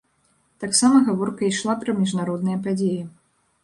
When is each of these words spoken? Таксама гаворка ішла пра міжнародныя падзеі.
Таксама 0.63 1.03
гаворка 1.11 1.41
ішла 1.51 1.79
пра 1.85 1.97
міжнародныя 2.01 2.57
падзеі. 2.67 3.01